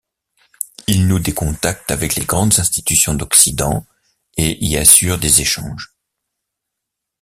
[0.87, 3.85] Il noue des contacts avec les grandes institutions d'occident
[4.35, 5.93] et y assure des échanges.